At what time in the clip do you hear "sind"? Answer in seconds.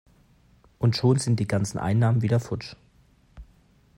1.19-1.39